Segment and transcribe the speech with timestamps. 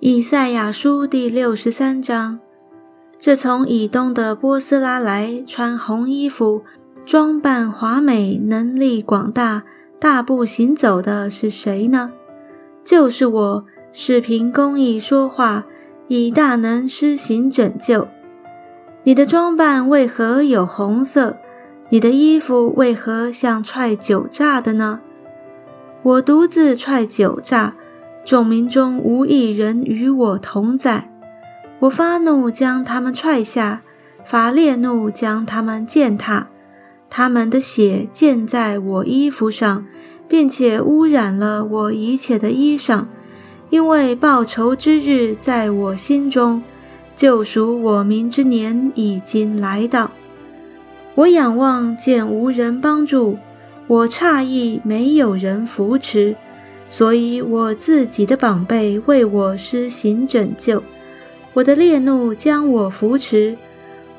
[0.00, 2.38] 以赛亚书第六十三章：
[3.18, 6.62] 这从以东的波斯拉来，穿红衣服，
[7.04, 9.64] 装扮华美，能力广大，
[9.98, 12.12] 大步行走的是谁呢？
[12.84, 15.66] 就是我，是凭公义说话，
[16.06, 18.06] 以大能施行拯救。
[19.02, 21.36] 你的装扮为何有红色？
[21.88, 25.00] 你的衣服为何像踹酒炸的呢？
[26.04, 27.74] 我独自踹酒炸。
[28.28, 31.10] 众民中无一人与我同在，
[31.78, 33.80] 我发怒将他们踹下，
[34.22, 36.48] 发烈怒将他们践踏，
[37.08, 39.86] 他们的血溅在我衣服上，
[40.28, 43.06] 并且污染了我一切的衣裳，
[43.70, 46.62] 因为报仇之日在我心中，
[47.16, 50.10] 救赎我民之年已经来到。
[51.14, 53.38] 我仰望见无人帮助，
[53.86, 56.36] 我诧异没有人扶持。
[56.90, 60.82] 所以，我自己的宝贝为我施行拯救，
[61.52, 63.56] 我的烈怒将我扶持，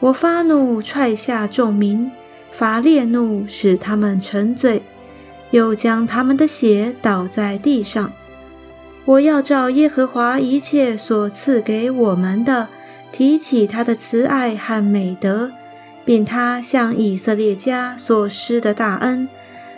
[0.00, 2.10] 我发怒踹下众民，
[2.50, 4.82] 发烈怒使他们沉醉，
[5.52, 8.12] 又将他们的血倒在地上。
[9.04, 12.66] 我要照耶和华一切所赐给我们的，
[13.12, 15.52] 提起他的慈爱和美德，
[16.04, 19.28] 并他向以色列家所施的大恩，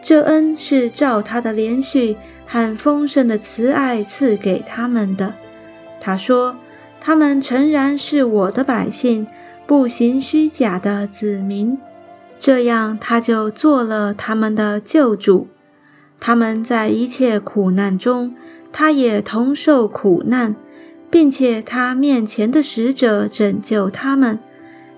[0.00, 2.16] 这恩是照他的连续。
[2.52, 5.34] 很丰盛的慈爱赐给他们的。
[6.00, 6.56] 他说
[7.00, 9.24] ：“他们诚然是我的百姓，
[9.68, 11.78] 不行虚假的子民。
[12.40, 15.46] 这样，他就做了他们的救主。
[16.18, 18.34] 他们在一切苦难中，
[18.72, 20.56] 他也同受苦难，
[21.08, 24.40] 并且他面前的使者拯救他们。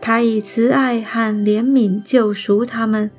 [0.00, 3.10] 他以慈爱和怜悯救赎他们，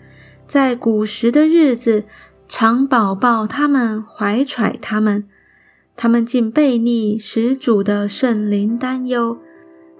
[0.47, 2.05] 在古时的日子。”
[2.47, 5.27] 常保抱他们，怀揣他们，
[5.97, 9.39] 他们竟背逆，始祖的圣灵担忧，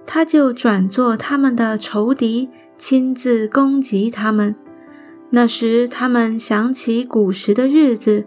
[0.06, 2.48] 他就转作他们的仇敌，
[2.78, 4.54] 亲自攻击他们。
[5.30, 8.26] 那时，他们想起古时的日子，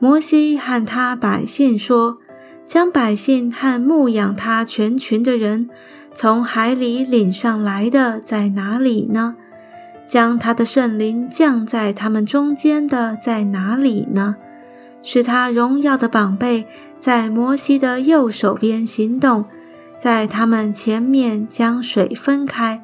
[0.00, 2.18] 摩西和他百姓说
[2.66, 5.70] ：“将百姓和牧养他全群的人
[6.12, 9.36] 从海里领上来的在哪里呢？”
[10.10, 14.34] 将他的圣灵降在他们中间的在哪里呢？
[15.04, 16.66] 是他荣耀的宝贝
[17.00, 19.44] 在摩西的右手边行动，
[20.00, 22.82] 在他们前面将水分开，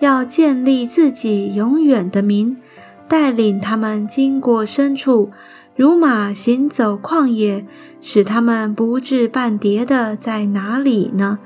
[0.00, 2.58] 要建立自己永远的名，
[3.08, 5.30] 带领他们经过深处，
[5.76, 7.64] 如马行走旷野，
[8.02, 11.38] 使他们不至半跌的在哪里呢？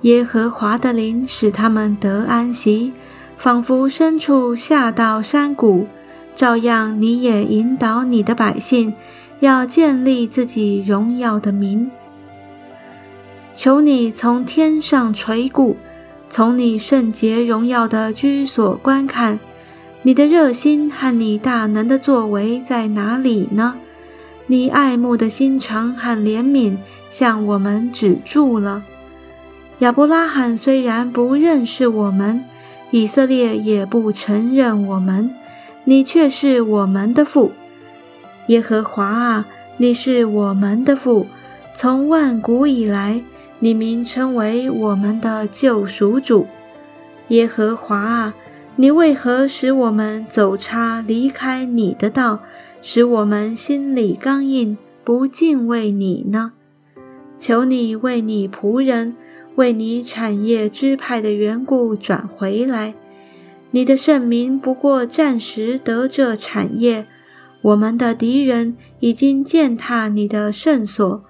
[0.00, 2.94] 耶和华的灵使他们得安息。
[3.36, 5.86] 仿佛深处下到山谷，
[6.34, 8.94] 照样你也引导你的百姓，
[9.40, 11.90] 要建立自己荣耀的名。
[13.54, 15.76] 求你从天上垂顾，
[16.28, 19.38] 从你圣洁荣耀的居所观看，
[20.02, 23.76] 你的热心和你大能的作为在哪里呢？
[24.46, 26.76] 你爱慕的心肠和怜悯
[27.10, 28.82] 向我们止住了。
[29.80, 32.42] 亚伯拉罕虽然不认识我们。
[32.90, 35.30] 以色列也不承认我们，
[35.84, 37.52] 你却是我们的父，
[38.48, 39.46] 耶和华啊，
[39.78, 41.26] 你是我们的父，
[41.74, 43.22] 从万古以来，
[43.58, 46.46] 你名称为我们的救赎主，
[47.28, 48.34] 耶和华啊，
[48.76, 52.40] 你为何使我们走差离开你的道，
[52.80, 56.52] 使我们心里刚硬，不敬畏你呢？
[57.36, 59.16] 求你为你仆人。
[59.56, 62.94] 为你产业支派的缘故转回来，
[63.72, 67.06] 你的圣名不过暂时得这产业。
[67.62, 71.24] 我们的敌人已经践踏你的圣所，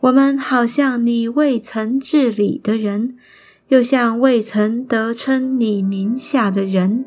[0.00, 3.16] 我们好像你未曾治理的人，
[3.68, 7.06] 又像未曾得称你名下的人。